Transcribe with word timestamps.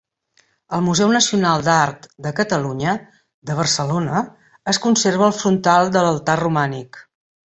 Al 0.75 0.79
Museu 0.85 1.11
Nacional 1.15 1.65
d'Art 1.67 2.07
de 2.27 2.31
Catalunya, 2.39 2.95
de 3.49 3.57
Barcelona, 3.61 4.23
es 4.73 4.81
conserva 4.87 5.27
el 5.31 5.37
frontal 5.43 5.95
de 5.97 6.05
l'altar 6.07 6.39
romànic. 6.45 6.99